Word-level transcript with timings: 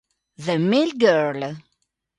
The 0.45 0.57
Mill 0.57 0.93
Girl 0.97 1.57